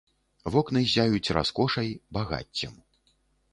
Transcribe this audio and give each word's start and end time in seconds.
Вокны 0.55 0.81
ззяюць 0.85 1.33
раскошай, 1.37 1.93
багаццем. 2.19 2.73